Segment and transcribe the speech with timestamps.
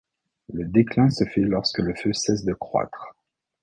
[0.51, 3.15] Le déclin se fait lorsque le feu cesse de croître.